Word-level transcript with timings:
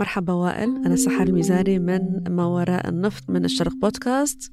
مرحبا 0.00 0.32
وائل. 0.32 0.76
أنا 0.86 0.96
سحر 0.96 1.22
الميزاري 1.22 1.78
من 1.78 2.00
ما 2.28 2.44
وراء 2.44 2.88
النفط 2.88 3.30
من 3.30 3.44
الشرق 3.44 3.72
بودكاست. 3.82 4.52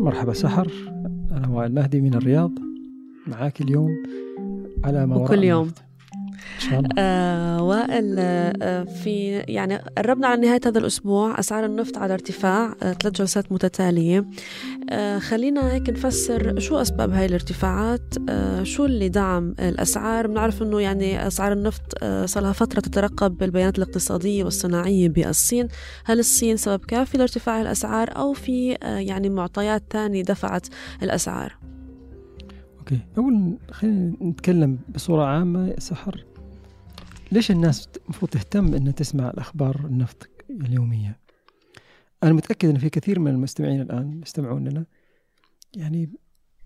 مرحبا 0.00 0.32
سحر. 0.32 0.72
أنا 1.32 1.48
وائل 1.48 1.74
مهدي 1.74 2.00
من 2.00 2.14
الرياض. 2.14 2.52
معاك 3.26 3.60
اليوم 3.60 3.90
على 4.84 5.06
ما 5.06 5.16
وراء 5.16 5.24
وكل 5.24 5.44
يوم. 5.44 5.62
النفط. 5.62 5.85
آه 6.98 7.62
وائل 7.62 8.16
آه 8.18 8.84
في 8.84 9.44
يعني 9.48 9.76
قربنا 9.98 10.26
على 10.26 10.40
نهاية 10.40 10.60
هذا 10.66 10.78
الأسبوع 10.78 11.38
أسعار 11.38 11.64
النفط 11.64 11.98
على 11.98 12.14
ارتفاع 12.14 12.74
آه 12.82 12.92
ثلاث 12.92 13.14
جلسات 13.14 13.52
متتالية. 13.52 14.26
آه 14.90 15.18
خلينا 15.18 15.72
هيك 15.72 15.90
نفسر 15.90 16.58
شو 16.58 16.76
أسباب 16.76 17.10
هاي 17.10 17.26
الارتفاعات؟ 17.26 18.14
آه 18.28 18.62
شو 18.62 18.84
اللي 18.84 19.08
دعم 19.08 19.54
الأسعار؟ 19.60 20.26
بنعرف 20.26 20.62
أنه 20.62 20.80
يعني 20.80 21.26
أسعار 21.26 21.52
النفط 21.52 21.94
آه 22.02 22.26
صار 22.26 22.42
لها 22.42 22.52
فترة 22.52 22.80
تترقب 22.80 23.38
بالبيانات 23.38 23.78
الاقتصادية 23.78 24.44
والصناعية 24.44 25.08
بالصين. 25.08 25.68
هل 26.04 26.18
الصين 26.18 26.56
سبب 26.56 26.84
كافي 26.84 27.18
لارتفاع 27.18 27.60
الأسعار 27.60 28.16
أو 28.16 28.32
في 28.32 28.76
آه 28.82 28.98
يعني 28.98 29.28
معطيات 29.28 29.82
ثانية 29.90 30.22
دفعت 30.22 30.66
الأسعار؟ 31.02 31.56
أوكي. 32.78 32.98
أول 33.18 33.58
خلينا 33.70 34.12
نتكلم 34.22 34.78
بصورة 34.94 35.24
عامة 35.24 35.68
يا 35.68 35.80
سحر. 35.80 36.24
ليش 37.32 37.50
الناس 37.50 37.88
المفروض 38.04 38.30
تهتم 38.30 38.74
أنها 38.74 38.92
تسمع 38.92 39.30
الأخبار 39.30 39.86
النفط 39.86 40.28
اليومية؟ 40.50 41.18
أنا 42.22 42.32
متأكد 42.32 42.68
أن 42.68 42.78
في 42.78 42.88
كثير 42.90 43.18
من 43.20 43.30
المستمعين 43.30 43.80
الآن 43.80 44.20
يستمعون 44.22 44.68
لنا. 44.68 44.86
يعني 45.76 46.10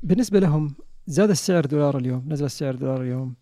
بالنسبة 0.02 0.40
لهم 0.40 0.74
زاد 1.06 1.30
السعر 1.30 1.66
دولار 1.66 1.98
اليوم 1.98 2.24
نزل 2.28 2.44
السعر 2.44 2.74
دولار 2.74 3.02
اليوم. 3.02 3.34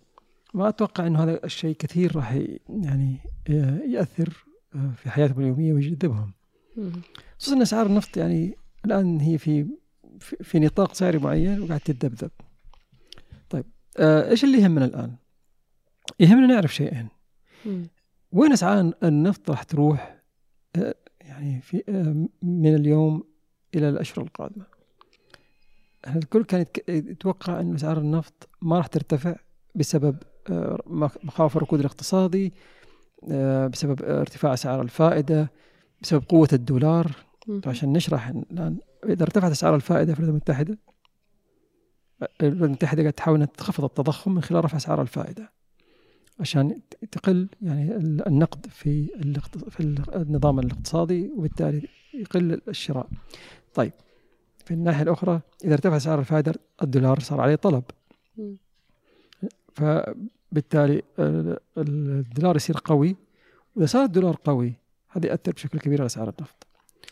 ما 0.54 0.68
أتوقع 0.68 1.06
أنه 1.06 1.22
هذا 1.24 1.44
الشيء 1.44 1.76
كثير 1.76 2.16
راح 2.16 2.32
يعني 2.68 3.16
ي- 3.48 3.92
يأثر 3.92 4.44
آه، 4.74 4.92
في 4.96 5.10
حياتهم 5.10 5.40
اليومية 5.40 5.72
ويجذبهم. 5.72 6.32
خصوصا 7.38 7.56
ان 7.56 7.62
أسعار 7.62 7.86
النفط 7.86 8.16
يعني 8.16 8.54
الآن 8.84 9.20
هي 9.20 9.38
في 9.38 9.66
في, 10.20 10.36
في 10.44 10.58
نطاق 10.58 10.94
سعري 10.94 11.18
معين 11.18 11.60
وقاعد 11.62 11.80
تتذبذب. 11.80 12.30
طيب 13.50 13.64
آه 13.98 14.30
إيش 14.30 14.44
اللي 14.44 14.58
يهمنا 14.58 14.84
الآن؟ 14.84 15.16
يهمنا 16.20 16.46
نعرف 16.46 16.74
شيئين،. 16.74 17.08
وين 18.32 18.52
أسعار 18.52 18.92
النفط 19.02 19.50
راح 19.50 19.62
تروح 19.62 20.20
آه 20.76 20.94
يعني 21.20 21.60
في 21.60 21.82
آه 21.88 22.26
من 22.42 22.74
اليوم 22.74 23.24
إلى 23.74 23.88
الأشهر 23.88 24.24
القادمة. 24.24 24.64
الكل 26.06 26.44
كان 26.44 26.66
يتوقع 26.88 27.60
إن 27.60 27.74
أسعار 27.74 27.98
النفط 27.98 28.48
ما 28.62 28.76
راح 28.76 28.86
ترتفع 28.86 29.36
بسبب 29.74 30.16
آه 30.50 30.82
مخ- 30.86 31.24
مخاوف 31.24 31.56
الركود 31.56 31.78
الاقتصادي 31.80 32.52
بسبب 33.72 34.02
ارتفاع 34.02 34.54
أسعار 34.54 34.82
الفائدة 34.82 35.50
بسبب 36.02 36.24
قوة 36.28 36.48
الدولار. 36.52 37.12
عشان 37.66 37.92
نشرح 37.92 38.28
الآن 38.28 38.76
إذا 39.04 39.22
ارتفعت 39.22 39.50
أسعار 39.50 39.74
الفائدة 39.74 40.14
في 40.14 40.20
الولايات 40.20 40.34
المتحدة 40.48 40.78
الولايات 42.42 42.66
المتحدة 42.66 43.02
قاعدة 43.02 43.10
تحاول 43.10 43.36
إنها 43.36 43.46
تخفض 43.46 43.84
التضخم 43.84 44.34
من 44.34 44.40
خلال 44.42 44.64
رفع 44.64 44.76
أسعار 44.76 45.02
الفائدة 45.02 45.52
عشان 46.40 46.80
تقل 47.12 47.48
يعني 47.62 47.96
ال- 47.96 48.26
النقد 48.28 48.66
في 48.70 49.06
في 49.70 49.80
ال- 49.80 50.14
النظام 50.14 50.58
الاقتصادي 50.58 51.30
وبالتالي 51.36 51.88
يقل 52.14 52.60
الشراء. 52.68 53.08
طيب 53.74 53.92
في 54.64 54.74
الناحية 54.74 55.02
الأخرى 55.02 55.40
إذا 55.64 55.74
ارتفع 55.74 55.96
اسعار 55.96 56.18
الفائدة 56.20 56.54
الدولار 56.82 57.20
صار 57.20 57.40
عليه 57.40 57.54
طلب. 57.54 57.82
فبالتالي 59.74 61.02
ال- 61.18 61.58
الدولار 61.78 62.56
يصير 62.56 62.76
قوي 62.84 63.16
وإذا 63.76 63.86
صار 63.86 64.04
الدولار 64.04 64.36
قوي 64.44 64.72
هذا 65.08 65.26
ياثر 65.26 65.52
بشكل 65.52 65.78
كبير 65.78 65.98
على 66.00 66.06
اسعار 66.06 66.28
النفط. 66.38 66.66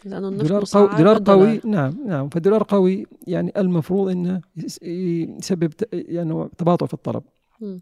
لأنه 0.05 0.29
النفط 0.29 0.43
دولار 0.47 0.65
قوي 0.73 0.97
دولار. 0.99 1.19
قوي 1.25 1.61
نعم 1.65 2.07
نعم 2.07 2.29
فالدولار 2.29 2.63
قوي 2.63 3.07
يعني 3.27 3.53
المفروض 3.57 4.09
إنه 4.11 4.41
يس- 4.57 4.83
يسبب 4.83 5.73
يعني 5.93 6.49
تباطؤ 6.59 6.87
في 6.87 6.95
الطلب 6.95 7.23
مم. 7.61 7.81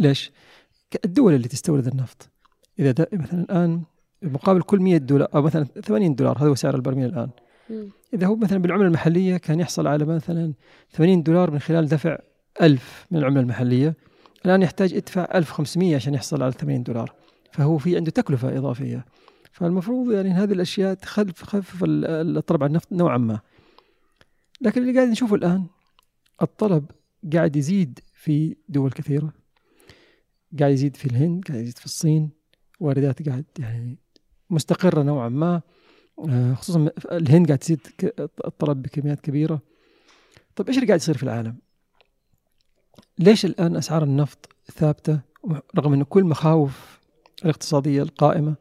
ليش؟ 0.00 0.32
الدول 1.04 1.34
اللي 1.34 1.48
تستورد 1.48 1.86
النفط. 1.86 2.30
إذا 2.78 2.94
مثلا 3.12 3.40
الآن 3.40 3.82
مقابل 4.22 4.62
كل 4.62 4.80
100 4.80 4.96
دولار 4.96 5.28
أو 5.34 5.42
مثلا 5.42 5.64
80 5.64 6.14
دولار 6.14 6.38
هذا 6.38 6.48
هو 6.48 6.54
سعر 6.54 6.74
البرميل 6.74 7.06
الآن. 7.06 7.30
إذا 8.14 8.26
هو 8.26 8.36
مثلا 8.36 8.58
بالعملة 8.58 8.86
المحلية 8.86 9.36
كان 9.36 9.60
يحصل 9.60 9.86
على 9.86 10.04
مثلا 10.04 10.52
80 10.90 11.22
دولار 11.22 11.50
من 11.50 11.58
خلال 11.58 11.86
دفع 11.88 12.18
1000 12.62 13.06
من 13.10 13.18
العملة 13.18 13.40
المحلية. 13.40 13.94
الآن 14.46 14.62
يحتاج 14.62 14.92
يدفع 14.92 15.28
1500 15.34 15.94
عشان 15.96 16.14
يحصل 16.14 16.42
على 16.42 16.52
80 16.52 16.82
دولار. 16.82 17.12
فهو 17.52 17.78
في 17.78 17.96
عنده 17.96 18.10
تكلفة 18.10 18.58
إضافية. 18.58 19.04
فالمفروض 19.52 20.12
يعني 20.12 20.30
هذه 20.30 20.52
الأشياء 20.52 20.94
تخفف 20.94 21.32
تخفف 21.42 21.84
ال- 21.84 22.36
الطلب 22.38 22.62
على 22.62 22.70
النفط 22.70 22.92
نوعا 22.92 23.18
ما. 23.18 23.40
لكن 24.60 24.82
اللي 24.82 24.94
قاعد 24.94 25.08
نشوفه 25.08 25.34
الآن 25.34 25.66
الطلب 26.42 26.84
قاعد 27.32 27.56
يزيد 27.56 28.00
في 28.14 28.56
دول 28.68 28.90
كثيرة. 28.90 29.32
قاعد 30.58 30.72
يزيد 30.72 30.96
في 30.96 31.06
الهند 31.06 31.44
قاعد 31.44 31.60
يزيد 31.60 31.78
في 31.78 31.84
الصين 31.84 32.30
واردات 32.80 33.28
قاعد 33.28 33.44
يعني 33.58 33.98
مستقرة 34.50 35.02
نوعا 35.02 35.28
ما. 35.28 35.62
آه، 36.28 36.54
خصوصا 36.54 36.90
الهند 37.12 37.46
قاعد 37.46 37.58
تزيد 37.58 37.80
الطلب 38.44 38.82
بكميات 38.82 39.20
كبيرة. 39.20 39.60
طيب 40.56 40.68
إيش 40.68 40.76
اللي 40.76 40.86
قاعد 40.86 41.00
يصير 41.00 41.16
في 41.16 41.22
العالم؟ 41.22 41.56
ليش 43.18 43.44
الآن 43.44 43.76
أسعار 43.76 44.02
النفط 44.02 44.48
ثابتة؟ 44.72 45.20
رغم 45.76 45.92
انه 45.92 46.04
كل 46.04 46.24
مخاوف 46.24 47.00
الاقتصادية 47.44 48.02
القائمة 48.02 48.56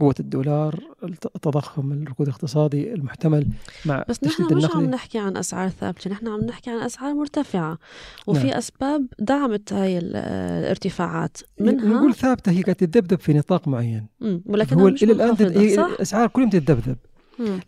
قوة 0.00 0.14
الدولار 0.20 0.80
الت- 1.04 1.26
التضخم 1.36 1.92
الركود 1.92 2.26
الاقتصادي 2.26 2.94
المحتمل 2.94 3.46
مع 3.86 4.04
بس 4.08 4.24
نحن 4.24 4.54
مش 4.54 4.64
عم 4.74 4.84
نحكي 4.84 5.18
عن 5.18 5.36
أسعار 5.36 5.68
ثابتة 5.68 6.10
نحن 6.10 6.28
عم 6.28 6.40
نحكي 6.40 6.70
عن 6.70 6.78
أسعار 6.78 7.14
مرتفعة 7.14 7.78
وفي 8.26 8.46
نعم. 8.46 8.56
أسباب 8.56 9.06
دعمت 9.18 9.72
هاي 9.72 9.98
ال- 9.98 10.16
الارتفاعات 10.16 11.36
منها 11.60 11.86
نقول 11.88 12.14
ثابتة 12.14 12.52
هي 12.52 12.62
قاعد 12.62 12.74
تتذبذب 12.76 13.18
في 13.20 13.32
نطاق 13.32 13.68
معين. 13.68 14.06
ولكن 14.46 14.80
هو 14.80 14.86
منخفضة، 14.86 15.60
هي 15.60 15.76
صح؟ 15.76 15.84
الأسعار 15.84 16.28
كلهم 16.28 16.50
تتذبذب. 16.50 16.96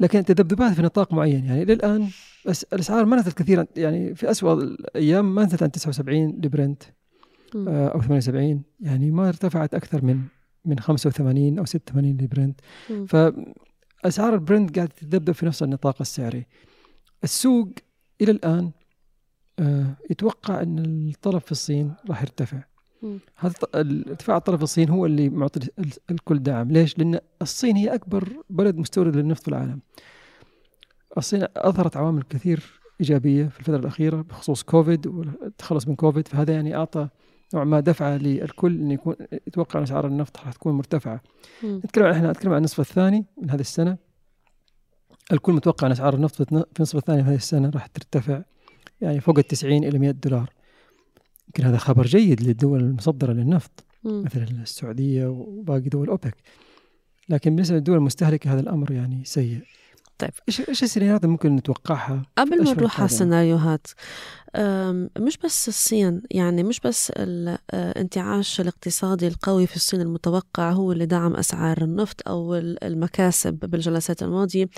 لكن 0.00 0.19
التذبذبات 0.19 0.72
في 0.72 0.83
نطاق 0.83 1.12
معين 1.12 1.44
يعني 1.44 1.62
إلى 1.62 1.72
الآن 1.72 2.09
بس 2.47 2.65
الأسعار 2.72 3.04
ما 3.04 3.16
نزلت 3.16 3.38
كثيرا 3.38 3.66
يعني 3.77 4.15
في 4.15 4.31
اسوء 4.31 4.53
الأيام 4.53 5.34
ما 5.34 5.44
نزلت 5.44 5.62
عن 5.62 5.71
79 5.71 6.28
لبرنت. 6.44 6.83
آه، 7.69 7.88
أو 7.88 8.00
78 8.03 8.62
يعني 8.81 9.10
ما 9.10 9.28
ارتفعت 9.28 9.75
أكثر 9.75 10.04
من 10.04 10.21
من 10.66 10.78
85 10.78 11.59
أو 11.59 11.65
86 11.65 12.16
لبرنت. 12.21 12.60
فاسعار 13.09 14.34
البرنت 14.34 14.77
قاعدة 14.77 14.93
تتذبذب 14.97 15.32
في 15.34 15.47
نفس 15.47 15.62
النطاق 15.62 15.97
السعري. 16.00 16.47
السوق 17.25 17.69
إلى 18.21 18.31
الآن 18.31 18.71
آه، 19.59 19.97
يتوقع 20.10 20.62
أن 20.62 20.78
الطلب 21.15 21.38
في 21.38 21.53
الصين 21.53 21.94
راح 22.09 22.22
يرتفع. 22.22 22.59
هذا 23.37 23.54
ارتفاع 23.75 24.37
الطلب 24.37 24.56
في 24.56 24.62
الصين 24.62 24.88
هو 24.91 25.06
اللي 25.06 25.28
معطي 25.28 25.60
ال- 25.78 25.91
الكل 26.10 26.38
دعم. 26.38 26.71
ليش؟ 26.71 26.98
لأن 26.98 27.19
الصين 27.43 27.77
هي 27.77 27.94
أكبر 27.94 28.28
بلد 28.50 28.77
مستورد 28.77 29.16
للنفط 29.16 29.43
في 29.43 29.48
العالم. 29.48 29.81
الصين 31.19 31.44
أظهرت 31.56 31.97
عوامل 31.97 32.22
كثير 32.22 32.81
إيجابية 33.00 33.47
في 33.47 33.60
الفترة 33.60 33.77
الأخيرة 33.77 34.22
بخصوص 34.22 34.62
كوفيد 34.62 35.06
والتخلص 35.06 35.88
من 35.88 35.94
كوفيد 35.97 36.28
فهذا 36.28 36.54
يعني 36.54 36.77
أعطى 36.77 37.09
نوعا 37.55 37.65
ما 37.65 37.81
دفعة 37.81 38.17
للكل 38.17 38.81
انه 38.81 38.95
يكون 38.95 39.17
يتوقع 39.47 39.79
أن 39.79 39.83
أسعار 39.84 40.07
النفط 40.07 40.37
راح 40.37 40.53
تكون 40.53 40.73
مرتفعة. 40.73 41.21
نتكلم 41.65 42.05
عن 42.05 42.12
إحنا 42.12 42.31
نتكلم 42.31 42.53
عن 42.53 42.59
النصف 42.59 42.81
الثاني 42.81 43.25
من 43.43 43.51
هذه 43.51 43.61
السنة 43.61 43.97
الكل 45.33 45.53
متوقع 45.53 45.87
أن 45.87 45.93
أسعار 45.93 46.15
النفط 46.15 46.34
في 46.34 46.53
الن- 46.53 46.65
في 46.73 46.77
النصف 46.81 46.97
الثاني 46.97 47.23
من 47.23 47.29
هذه 47.29 47.34
السنة 47.37 47.71
راح 47.71 47.87
ترتفع 47.87 48.43
يعني 49.01 49.21
فوق 49.21 49.39
ال 49.39 49.47
90 49.47 49.84
إلى 49.84 49.99
100 49.99 50.11
دولار 50.11 50.51
يمكن 51.47 51.65
هذا 51.65 51.77
خبر 51.77 52.07
جيد 52.07 52.43
للدول 52.43 52.81
المصدرة 52.81 53.33
للنفط 53.33 53.84
مم. 54.05 54.23
مثل 54.25 54.43
السعودية 54.43 55.27
وباقي 55.27 55.81
دول 55.89 56.09
أوبك 56.09 56.37
لكن 57.28 57.51
بالنسبة 57.54 57.77
للدول 57.77 57.97
المستهلكة 57.97 58.53
هذا 58.53 58.60
الأمر 58.60 58.92
يعني 58.92 59.25
سيء 59.25 59.60
طيب. 60.19 60.31
إيش 60.49 60.69
إيش 60.69 60.83
السيناريوهات 60.83 61.25
اللي 61.25 61.33
ممكن 61.33 61.57
نتوقعها 61.57 62.22
قبل 62.39 62.65
ما 62.65 62.72
نروح 62.72 62.97
على. 63.01 63.04
السيناريوهات 63.07 63.87
مش 65.19 65.39
بس 65.45 65.69
الصين 65.69 66.22
يعني 66.31 66.63
مش 66.63 66.81
بس 66.81 67.13
الانتعاش 67.16 68.60
الاقتصادي 68.60 69.28
القوي 69.28 69.66
في 69.66 69.77
الصين 69.77 70.01
المتوقع 70.01 70.71
هو 70.72 70.93
اللي 70.93 71.07
دعم 71.07 71.34
أسعار 71.37 71.83
النفط 71.83 72.28
أو 72.28 72.54
ال- 72.54 72.84
المكاسب 72.84 73.54
بالجلسات 73.54 74.22
الماضية. 74.22 74.69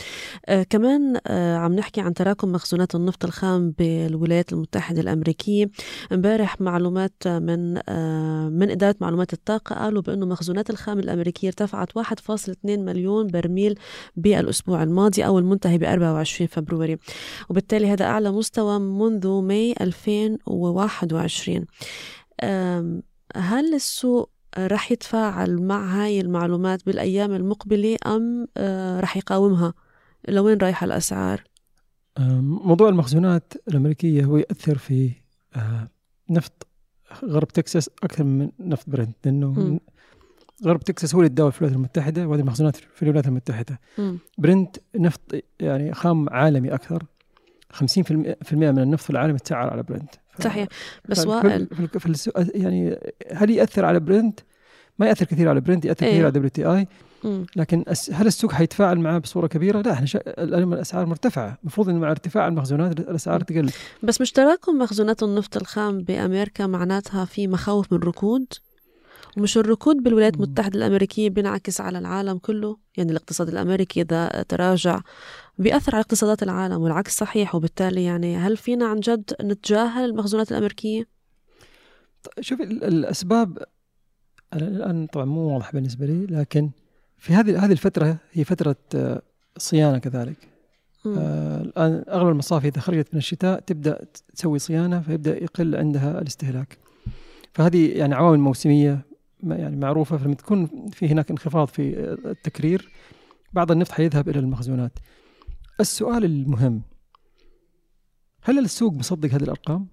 أه، 0.47 0.63
كمان 0.63 1.19
أه، 1.27 1.57
عم 1.57 1.73
نحكي 1.75 2.01
عن 2.01 2.15
تراكم 2.15 2.53
مخزونات 2.53 2.95
النفط 2.95 3.25
الخام 3.25 3.71
بالولايات 3.79 4.53
المتحدة 4.53 5.01
الأمريكية. 5.01 5.71
امبارح 6.13 6.61
معلومات 6.61 7.13
من 7.29 7.75
من 8.59 8.71
إدارة 8.71 8.97
معلومات 9.01 9.33
الطاقة 9.33 9.75
قالوا 9.75 10.03
بأنه 10.03 10.27
مخزونات 10.27 10.71
الخام 10.71 10.99
الأمريكية 10.99 11.49
ارتفعت 11.49 11.97
1.2 11.97 12.85
مليون 12.85 13.27
برميل 13.27 13.79
بالأسبوع 14.17 14.83
الماضي 14.83 15.27
أو 15.27 15.39
المنتهي 15.39 15.79
ب 15.79 15.85
24 15.85 16.49
فبراير. 16.49 16.99
وبالتالي 17.51 17.87
هذا 17.93 18.05
أعلى 18.05 18.31
مستوى 18.31 18.79
منذ 18.79 19.27
ماي 19.59 19.75
2021 19.81 21.65
أم، 22.43 23.03
هل 23.37 23.75
السوق 23.75 24.31
رح 24.59 24.93
يتفاعل 24.93 25.63
مع 25.63 26.03
هاي 26.03 26.21
المعلومات 26.21 26.87
بالأيام 26.87 27.33
المقبلة 27.33 27.97
أم 28.07 28.47
آه، 28.57 29.01
رح 29.01 29.17
يقاومها؟ 29.17 29.75
لوين 30.29 30.59
رايحة 30.59 30.85
الأسعار؟ 30.85 31.45
موضوع 32.41 32.89
المخزونات 32.89 33.53
الأمريكية 33.69 34.25
هو 34.25 34.37
يأثر 34.37 34.79
في 34.79 35.11
آه، 35.57 35.89
نفط 36.31 36.67
غرب 37.25 37.49
تكساس 37.49 37.91
أكثر 38.03 38.25
من 38.25 38.51
نفط 38.61 38.85
برنت 38.91 39.17
لأنه 39.25 39.81
غرب 40.65 40.81
تكساس 40.81 41.15
هو 41.15 41.21
اللي 41.21 41.31
اداه 41.31 41.49
الولايات 41.49 41.77
المتحدة 41.77 42.27
وهذه 42.29 42.41
المخزونات 42.41 42.77
في 42.77 43.03
الولايات 43.03 43.27
المتحدة. 43.27 43.81
م. 43.99 44.17
برنت 44.39 44.77
نفط 44.97 45.21
يعني 45.61 45.95
خام 45.95 46.29
عالمي 46.29 46.75
أكثر. 46.75 47.05
50% 47.75 48.53
من 48.53 48.79
النفط 48.79 49.05
في 49.05 49.11
العالم 49.11 49.35
يتسعر 49.35 49.71
على 49.71 49.83
برنت 49.83 50.15
صحيح 50.45 50.69
بس 51.09 51.27
وائل 51.27 51.69
يعني 52.55 52.99
هل 53.33 53.51
يأثر 53.51 53.85
على 53.85 54.01
برنت؟ 54.01 54.41
ما 54.99 55.07
يأثر 55.07 55.25
كثير 55.25 55.49
على 55.49 55.61
برنت 55.61 55.85
يأثر 55.85 56.07
إيه؟ 56.07 56.13
كثير 56.13 56.25
على 56.25 56.33
WTI 56.33 56.87
لكن 57.57 57.85
هل 58.13 58.27
السوق 58.27 58.53
حيتفاعل 58.53 58.99
معاه 58.99 59.19
بصورة 59.19 59.47
كبيرة؟ 59.47 59.83
لا 59.83 59.93
إحنا 59.93 60.07
شا... 60.07 60.43
الآن 60.43 60.73
الأسعار 60.73 61.07
مرتفعة، 61.07 61.59
المفروض 61.63 61.89
إن 61.89 61.99
مع 62.01 62.11
ارتفاع 62.11 62.49
المخزونات 62.49 63.01
الأسعار 63.01 63.41
تقل. 63.41 63.71
بس 64.03 64.21
مش 64.21 64.33
تراكم 64.33 64.79
مخزونات 64.79 65.23
النفط 65.23 65.57
الخام 65.57 65.99
بأمريكا 65.99 66.67
معناتها 66.67 67.25
في 67.25 67.49
مخاوف 67.49 67.93
من 67.93 67.99
ركود؟ 67.99 68.47
ومش 69.37 69.59
الركود 69.59 69.97
بالولايات 69.97 70.35
المتحدة 70.35 70.79
الأمريكية 70.79 71.31
بينعكس 71.31 71.81
على 71.81 71.99
العالم 71.99 72.39
كله 72.39 72.77
يعني 72.97 73.11
الاقتصاد 73.11 73.49
الأمريكي 73.49 74.01
إذا 74.03 74.45
تراجع 74.49 75.01
بيأثر 75.59 75.95
على 75.95 76.03
اقتصادات 76.03 76.43
العالم 76.43 76.83
والعكس 76.83 77.17
صحيح. 77.17 77.55
وبالتالي 77.55 78.05
يعني 78.05 78.37
هل 78.37 78.57
فينا 78.57 78.87
عن 78.87 79.01
جد 79.01 79.35
نتجاهل 79.43 80.05
المخزونات 80.05 80.53
الأمريكية؟ 80.53 81.07
شوفي 82.41 82.63
الأسباب 82.63 83.59
الآن 84.55 85.07
طبعا 85.07 85.25
مو 85.25 85.41
واضح 85.41 85.73
بالنسبة 85.73 86.07
لي 86.07 86.27
لكن 86.27 86.71
في 87.17 87.33
هذه 87.33 87.65
هذه 87.65 87.73
الفترة 87.73 88.17
هي 88.33 88.45
فترة 88.45 88.77
آه، 88.95 89.23
صيانة 89.57 89.99
كذلك. 89.99 90.49
آه 91.07 91.61
الآن 91.61 92.05
أغلب 92.09 92.29
المصافي 92.29 92.69
إذا 92.69 92.81
خرجت 92.81 93.09
من 93.13 93.19
الشتاء 93.19 93.61
تبدأ 93.61 94.05
تسوي 94.35 94.59
صيانة 94.59 95.01
فيبدأ 95.01 95.43
يقل 95.43 95.77
عندها 95.77 96.21
الاستهلاك. 96.21 96.79
فهذه 97.55 97.99
يعني 97.99 98.15
عوامل 98.15 98.39
موسمية 98.39 99.01
يعني 99.43 99.77
معروفة 99.77 100.17
فلما 100.17 100.35
تكون 100.35 100.89
في 100.93 101.09
هناك 101.09 101.31
انخفاض 101.31 101.69
في 101.69 101.99
التكرير 102.25 102.89
بعض 103.53 103.71
النفط 103.71 103.93
حيذهب 103.93 104.29
إلى 104.29 104.39
المخزونات. 104.39 104.93
السؤال 105.81 106.25
المهم 106.25 106.83
هل 108.43 108.59
السوق 108.59 108.93
مصدق 108.93 109.35
هذه 109.35 109.43
الأرقام؟ 109.43 109.87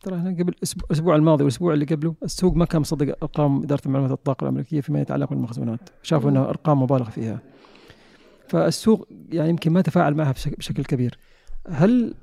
ترى 0.00 0.16
إحنا 0.16 0.30
قبل 0.30 0.54
الأسبوع 0.88 1.16
الماضي 1.16 1.44
والأسبوع 1.44 1.74
اللي 1.74 1.84
قبله 1.84 2.14
السوق 2.22 2.54
ما 2.54 2.64
كان 2.64 2.80
مصدق 2.80 3.16
أرقام 3.22 3.62
إدارة 3.62 3.80
معلومات 3.86 4.12
الطاقة 4.12 4.44
الأمريكية 4.44 4.80
فيما 4.80 5.00
يتعلق 5.00 5.30
بالمخزونات، 5.30 5.90
شافوا 6.02 6.30
إنها 6.30 6.48
أرقام 6.48 6.82
مبالغ 6.82 7.10
فيها. 7.10 7.40
فالسوق 8.48 9.08
يعني 9.32 9.50
يمكن 9.50 9.72
ما 9.72 9.80
تفاعل 9.80 10.14
معها 10.14 10.32
بشكل 10.32 10.84
كبير. 10.84 11.18
هل 11.68 12.14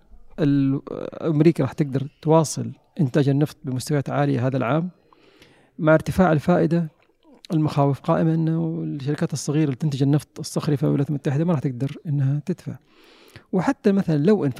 أمريكا 1.21 1.63
راح 1.63 1.73
تقدر 1.73 2.07
تواصل 2.21 2.71
إنتاج 3.00 3.29
النفط 3.29 3.57
بمستويات 3.63 4.09
عالية 4.09 4.47
هذا 4.47 4.57
العام؟ 4.57 4.89
مع 5.79 5.94
ارتفاع 5.94 6.31
الفائدة 6.31 6.89
المخاوف 7.54 8.00
قائمة 8.00 8.34
إنه 8.34 8.84
الشركات 8.84 9.34
الصغيرة 9.34 9.63
اللي 9.66 9.75
تنتج 9.75 10.04
النفط 10.04 10.40
الصخري 10.40 10.78
في 10.78 10.84
الولايات 10.84 11.10
المتحدة 11.10 11.46
ما 11.46 11.51
راح 11.51 11.60
تقدر 11.60 11.98
إنها 12.07 12.42
تدفع. 12.46 12.78
وحتى 13.51 13.92
مثلا 13.92 14.18
لو 14.18 14.46
إن 14.46 14.51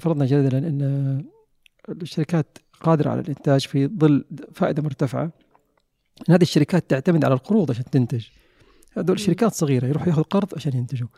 فرضنا 0.00 0.26
جدلا 0.26 0.58
إن 0.58 1.24
الشركات 1.88 2.58
قادرة 2.80 3.10
على 3.10 3.20
الإنتاج 3.20 3.66
في 3.66 3.86
ظل 3.86 4.24
فائدة 4.54 4.82
مرتفعة 4.82 5.32
إن 6.28 6.34
هذه 6.34 6.42
الشركات 6.42 6.90
تعتمد 6.90 7.24
على 7.24 7.34
القروض 7.34 7.70
عشان 7.70 7.84
تنتج 7.84 8.26
هذول 8.92 9.20
شركات 9.20 9.52
صغيرة 9.52 9.86
يروحوا 9.86 10.08
ياخذوا 10.08 10.24
قرض 10.24 10.54
عشان 10.56 10.76
ينتجوا 10.76 11.08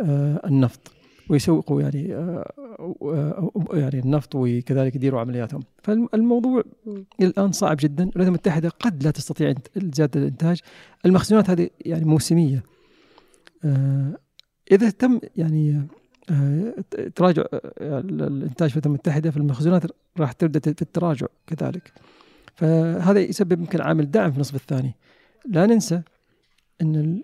آه 0.00 0.40
النفط 0.44 0.90
ويسوقوا 1.30 1.82
يعني 1.82 2.14
آه 2.14 2.52
يعني 3.72 3.98
النفط 3.98 4.34
وكذلك 4.34 4.96
يديروا 4.96 5.20
عملياتهم. 5.20 5.62
فالموضوع 5.82 6.62
الآن 7.20 7.52
صعب 7.52 7.76
جدا. 7.80 8.04
الولايات 8.04 8.28
المتحدة 8.28 8.68
قد 8.68 9.02
لا 9.02 9.10
تستطيع 9.10 9.54
زيادة 9.76 10.20
الإنتاج. 10.20 10.60
المخزونات 11.06 11.50
هذه 11.50 11.70
يعني 11.80 12.04
موسمية. 12.04 12.62
آه 13.64 14.18
إذا 14.72 14.90
تم 14.90 15.20
يعني 15.36 15.86
آه، 16.30 16.74
تراجع 17.14 17.42
آه، 17.52 18.00
الإنتاج 18.00 18.70
في 18.70 18.76
الولايات 18.76 18.86
المتحدة 18.86 19.30
في 19.30 19.36
المخزونات 19.36 19.82
راح 20.18 20.32
تبدأ 20.32 20.60
في 20.60 20.82
التراجع 20.82 21.26
كذلك. 21.46 21.92
فهذا 22.54 23.20
يسبب 23.20 23.60
يمكن 23.60 23.80
عامل 23.80 24.10
دعم 24.10 24.30
في 24.30 24.36
النصف 24.36 24.54
الثاني. 24.54 24.94
لا 25.44 25.66
ننسى 25.66 26.02
إن 26.82 27.22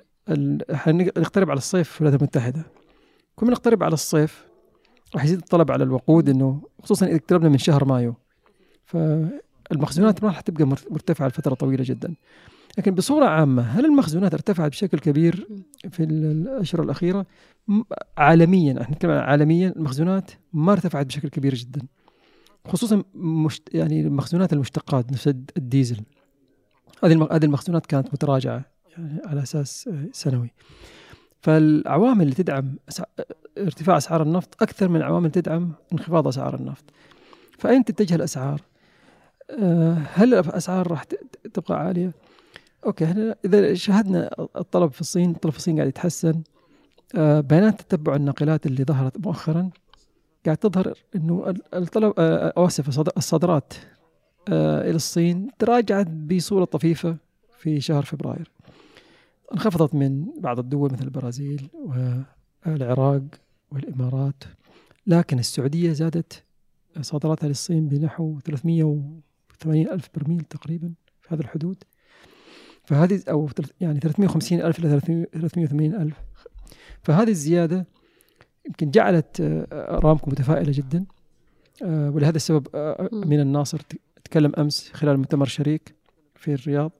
نقترب 1.17 1.51
على 1.51 1.59
الصيف 1.59 1.91
في 1.91 2.01
الولايات 2.01 2.21
المتحدة. 2.21 2.63
كل 3.37 3.47
ما 3.47 3.53
نقترب 3.53 3.83
على 3.83 3.95
الصيف 3.95 4.52
راح 5.15 5.25
يزيد 5.25 5.39
الطلب 5.39 5.71
على 5.71 5.85
الوقود 5.85 6.29
إنه 6.29 6.63
خصوصا 6.83 7.07
إذا 7.07 7.17
اقتربنا 7.17 7.49
من 7.49 7.59
شهر 7.59 7.85
مايو. 7.85 8.15
فالمخزونات 8.85 10.23
ما 10.23 10.29
راح 10.29 10.41
تبقى 10.41 10.65
مرتفعة 10.67 11.29
لفترة 11.29 11.55
طويلة 11.55 11.85
جدا. 11.87 12.15
لكن 12.79 12.95
بصورة 12.95 13.27
عامة 13.27 13.63
هل 13.63 13.85
المخزونات 13.87 14.35
ارتفعت 14.35 14.71
بشكل 14.71 14.99
كبير 14.99 15.49
في 15.91 16.03
الأشهر 16.03 16.83
الأخيرة؟ 16.83 17.27
عالميا 18.17 18.83
إحنا 18.83 18.95
نتكلم 18.95 19.11
عالميا 19.11 19.73
المخزونات 19.77 20.31
ما 20.53 20.73
ارتفعت 20.73 21.07
بشكل 21.07 21.29
كبير 21.29 21.55
جدا. 21.55 21.81
خصوصا 22.69 23.05
مشت 23.15 23.75
يعني 23.75 24.01
المخزونات 24.01 24.53
المشتقات 24.53 25.13
نفس 25.13 25.29
الديزل. 25.29 26.01
هذه 27.05 27.29
هذه 27.33 27.45
المخزونات 27.45 27.87
كانت 27.87 28.15
متراجعة 28.15 28.65
يعني 28.97 29.21
على 29.27 29.43
أساس 29.43 29.91
سنوي. 30.13 30.51
فالعوامل 31.43 32.23
اللي 32.23 32.35
تدعم 32.35 32.77
ارتفاع 33.59 33.97
أسعار 33.97 34.23
النفط 34.23 34.63
أكثر 34.63 34.89
من 34.89 34.97
العوامل 34.97 35.31
تدعم 35.31 35.73
انخفاض 35.93 36.29
أسعار 36.29 36.55
النفط 36.55 36.85
فأين 37.59 37.85
تتجه 37.85 38.15
الأسعار؟ 38.15 38.61
آه، 39.51 39.99
هل 40.15 40.35
الأسعار 40.35 40.91
راح 40.91 41.05
تبقى 41.55 41.81
عالية؟ 41.81 42.13
أوكي 42.87 43.05
إحنا 43.05 43.37
إذا 43.45 43.75
شاهدنا 43.75 44.31
الطلب 44.57 44.93
في 44.93 45.01
الصين 45.01 45.31
الطلب 45.31 45.53
في 45.53 45.59
الصين 45.59 45.77
قاعد 45.77 45.89
يتحسن 45.89 46.43
آه، 47.15 47.41
بيانات 47.41 47.81
تتبع 47.83 48.17
الناقلات 48.17 48.67
اللي 48.67 48.85
ظهرت 48.85 49.27
مؤخرا 49.27 49.71
قاعد 50.47 50.57
تظهر 50.57 50.95
إنه 51.17 51.55
الطلب 51.75 52.13
آه، 52.19 52.53
اسف 52.57 53.01
الصادرات 53.17 53.75
إلى 54.49 54.97
الصين 54.97 55.49
تراجعت 55.59 56.07
بصورة 56.07 56.65
طفيفة 56.65 57.17
في 57.59 57.81
شهر 57.81 58.03
فبراير 58.03 58.51
انخفضت 59.53 59.95
من 59.95 60.27
بعض 60.41 60.59
الدول 60.59 60.93
مثل 60.93 61.05
البرازيل 61.05 61.69
والعراق 62.67 63.23
والإمارات 63.71 64.45
لكن 65.07 65.39
السعودية 65.39 65.93
زادت 65.93 66.45
صادراتها 67.01 67.49
للصين 67.49 67.89
بنحو 67.89 68.39
380 68.41 69.89
ألف 69.89 70.09
برميل 70.15 70.41
تقريبا 70.41 70.93
في 71.21 71.35
هذا 71.35 71.43
الحدود. 71.43 71.85
فهذه 72.85 73.23
أو 73.29 73.49
يعني 73.81 74.01
350 74.01 74.61
ألف 74.61 74.79
إلى 74.79 75.01
380 75.01 75.95
ألف. 75.95 76.17
فهذه 77.03 77.31
الزيادة 77.31 77.87
يمكن 78.67 78.91
جعلت 78.91 79.41
آه، 79.41 79.99
رامكو 79.99 80.31
متفائلة 80.31 80.73
جدا. 80.73 81.05
آه، 81.83 82.11
ولهذا 82.11 82.37
السبب 82.37 82.67
آه، 82.75 83.09
من 83.13 83.41
الناصر 83.41 83.81
تكلم 84.25 84.53
أمس 84.59 84.91
خلال 84.93 85.17
مؤتمر 85.17 85.47
شريك 85.47 85.95
في 86.35 86.55
الرياض. 86.55 86.93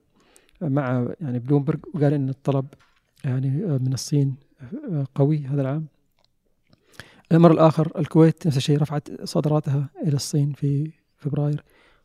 مع 0.63 1.15
يعني 1.21 1.39
بلومبرج 1.39 1.81
وقال 1.95 2.13
إن 2.13 2.29
الطلب 2.29 2.67
يعني 3.25 3.51
من 3.61 3.93
الصين 3.93 4.35
قوي 5.15 5.47
هذا 5.47 5.63
العام. 5.63 5.87
الامر 7.33 7.53
الآخر 7.53 7.93
الكويت 7.99 8.47
نفس 8.47 8.57
الشيء 8.57 8.79
رفعت 8.79 9.09
صادراتها 9.25 9.91
إلى 10.03 10.15
الصين 10.17 10.53
في 10.53 10.93
فبراير 11.17 11.65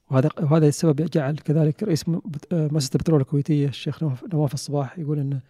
وهذا 0.10 0.30
وهذا 0.42 0.68
السبب 0.68 1.10
جعل 1.10 1.36
كذلك 1.36 1.84
رئيس 1.84 2.04
مؤسسة 2.52 2.92
البترول 2.96 3.22
الكويتية 3.22 3.68
الشيخ 3.68 4.04
نواف 4.34 4.54
الصباح 4.54 5.00
يقول 5.00 5.20
انه 5.20 5.42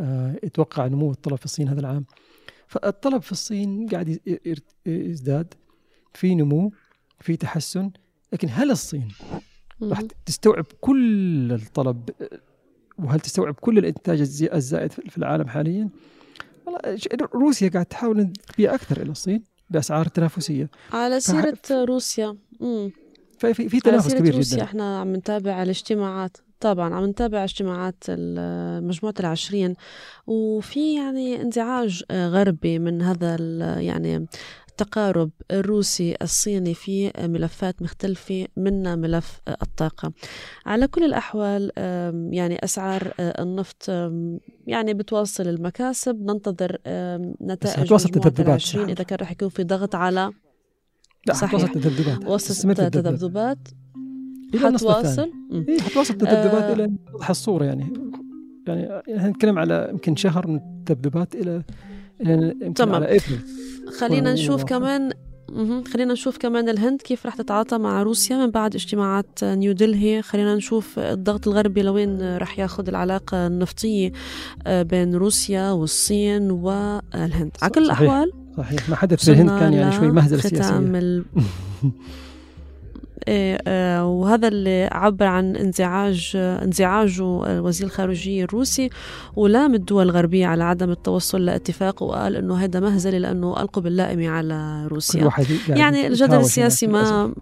آه، 0.00 0.36
يتوقع 0.42 0.86
نمو 0.86 1.10
الطلب 1.10 1.36
في 1.36 1.44
الصين 1.44 1.68
هذا 1.68 1.80
العام. 1.80 2.04
فالطلب 2.66 3.22
في 3.22 3.32
الصين 3.32 3.88
قاعد 3.88 4.20
يزداد 4.86 5.54
في 6.14 6.34
نمو 6.34 6.72
في 7.20 7.36
تحسن 7.36 7.90
لكن 8.32 8.48
هل 8.50 8.70
الصين 8.70 9.08
راح 9.90 10.00
تستوعب 10.26 10.66
كل 10.80 11.52
الطلب 11.52 12.10
وهل 12.98 13.20
تستوعب 13.20 13.54
كل 13.54 13.78
الإنتاج 13.78 14.20
الزائد 14.52 14.92
في 14.92 15.18
العالم 15.18 15.48
حاليا؟ 15.48 15.88
والله 16.66 16.98
روسيا 17.34 17.68
قاعد 17.68 17.86
تحاول 17.86 18.32
تبيع 18.54 18.74
أكثر 18.74 19.02
إلى 19.02 19.10
الصين 19.10 19.42
بأسعار 19.70 20.08
تنافسية 20.08 20.70
على 20.92 21.20
سيرة 21.20 21.58
روسيا 21.72 22.36
مم. 22.60 22.92
ففي 23.38 23.68
في 23.68 23.80
تنافس 23.80 24.14
كبير 24.14 24.40
جدا 24.40 24.62
إحنا 24.62 25.00
عم 25.00 25.16
نتابع 25.16 25.62
الاجتماعات 25.62 26.36
طبعا 26.60 26.94
عم 26.94 27.04
نتابع 27.04 27.44
اجتماعات 27.44 28.04
مجموعة 28.80 29.14
العشرين 29.20 29.74
وفي 30.26 30.94
يعني 30.94 31.42
انزعاج 31.42 32.04
غربي 32.12 32.78
من 32.78 33.02
هذا 33.02 33.36
يعني 33.80 34.26
التقارب 34.74 35.30
الروسي 35.50 36.16
الصيني 36.22 36.74
في 36.74 37.12
ملفات 37.18 37.82
مختلفة 37.82 38.46
منها 38.56 38.96
ملف 38.96 39.40
الطاقة. 39.62 40.12
على 40.66 40.86
كل 40.86 41.04
الأحوال 41.04 41.72
يعني 42.32 42.64
أسعار 42.64 43.14
النفط 43.20 43.88
يعني 44.66 44.94
بتواصل 44.94 45.48
المكاسب. 45.48 46.22
ننتظر 46.22 46.78
نتائج 47.42 47.92
مجموعة 47.92 48.32
العشرين 48.38 48.88
إذا 48.88 49.04
كان 49.04 49.18
رح 49.20 49.32
يكون 49.32 49.48
في 49.48 49.64
ضغط 49.64 49.94
على 49.94 50.32
لا 51.26 51.34
صحيح. 51.34 51.54
وصلت 52.26 52.70
تذبذبات 52.70 52.92
تذبذبات 52.94 53.58
حتواصل؟ 54.54 55.30
إيه 55.68 55.80
حتواصل 55.80 56.14
تذبذبات 56.14 56.62
آه 56.62 56.72
إلى 56.72 56.90
توضح 57.12 57.30
الصورة 57.30 57.64
يعني. 57.64 57.92
يعني 58.66 59.00
إحنا 59.16 59.28
نتكلم 59.28 59.58
على 59.58 59.88
يمكن 59.90 60.16
شهر 60.16 60.46
من 60.46 60.56
التذبذبات 60.56 61.34
إلى 61.34 61.62
إلى 62.20 62.48
يمكن 62.48 62.74
تمام. 62.74 62.94
على 62.94 63.04
ابريل 63.04 63.40
خلينا 64.00 64.32
نشوف 64.32 64.64
كمان 64.64 65.12
خلينا 65.92 66.12
نشوف 66.12 66.38
كمان 66.38 66.68
الهند 66.68 67.02
كيف 67.02 67.26
رح 67.26 67.34
تتعاطى 67.34 67.78
مع 67.78 68.02
روسيا 68.02 68.36
من 68.36 68.50
بعد 68.50 68.74
اجتماعات 68.74 69.44
نيو 69.44 69.72
دلهي. 69.72 70.22
خلينا 70.22 70.54
نشوف 70.54 70.98
الضغط 70.98 71.48
الغربي 71.48 71.82
لوين 71.82 72.36
رح 72.36 72.58
ياخذ 72.58 72.88
العلاقة 72.88 73.46
النفطية 73.46 74.12
آه، 74.66 74.82
بين 74.82 75.14
روسيا 75.14 75.70
والصين 75.70 76.50
والهند. 76.50 77.50
على 77.62 77.72
كل 77.72 77.84
الأحوال 77.84 78.32
صحيح. 78.56 78.88
ما 78.88 78.96
حدث 78.96 79.24
في 79.24 79.30
الهند 79.32 79.50
كان 79.50 79.72
يعني 79.72 79.92
شوي 79.92 80.10
مهزلة 80.10 80.40
سياسية. 80.40 81.24
وهذا 84.02 84.48
اللي 84.48 84.88
عبر 84.92 85.26
عن 85.26 85.56
انزعاج 85.56 86.32
انزعاجه 86.36 87.24
وزير 87.60 87.86
الخارجية 87.86 88.44
الروسي 88.44 88.90
ولام 89.36 89.74
الدول 89.74 90.04
الغربية 90.04 90.46
على 90.46 90.64
عدم 90.64 90.90
التوصل 90.90 91.44
لاتفاق 91.44 92.02
وقال 92.02 92.36
إنه 92.36 92.56
هذا 92.56 92.80
مهزله 92.80 93.18
لأنه 93.18 93.60
ألقوا 93.60 93.82
باللائمة 93.82 94.28
على 94.28 94.86
روسيا. 94.86 95.30
يعني 95.68 96.06
الجدل 96.06 96.36
السياسي 96.40 96.86
ما 96.86 97.34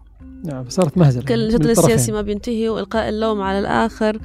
نعم 0.45 0.69
صارت 0.69 0.99
مهزلة 0.99 1.25
كل 1.25 1.35
الجدل 1.35 1.71
السياسي 1.71 2.13
ما 2.13 2.23
بينتهي 2.23 2.69
والقاء 2.69 3.09
اللوم 3.09 3.41
على 3.41 3.59
الآخر 3.59 4.19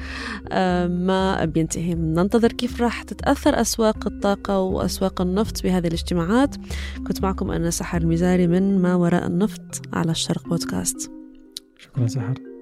آه، 0.52 0.88
ما 0.88 1.46
بينتهي. 1.46 1.94
ننتظر 1.94 2.52
كيف 2.52 2.82
راح 2.82 3.04
تتأثر 3.04 3.62
أسواق 3.62 4.08
الطاقة 4.08 4.60
وأسواق 4.60 5.22
النفط 5.22 5.64
بهذه 5.64 5.88
الاجتماعات. 5.88 6.56
كنت 7.08 7.24
معكم 7.24 7.52
أنا 7.52 7.70
سحر 7.70 8.02
المزاري 8.02 8.48
من 8.48 8.82
ما 8.82 8.96
وراء 8.96 9.28
النفط 9.28 9.82
على 9.94 10.12
الشرق 10.12 10.48
بودكاست. 10.48 11.17
شكرا 11.78 12.08
سحر. 12.08 12.57